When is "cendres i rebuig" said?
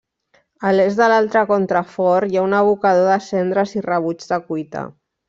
3.29-4.27